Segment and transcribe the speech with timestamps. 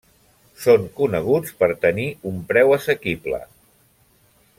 [0.61, 3.43] Són coneguts per tenir un preu assequible.